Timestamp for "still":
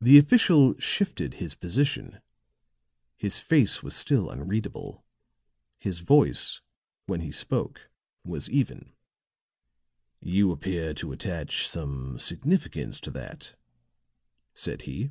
3.94-4.30